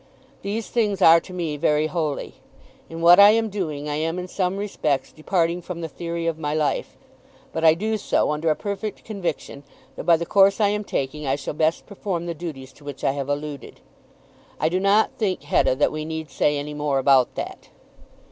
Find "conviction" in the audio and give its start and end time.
9.03-9.61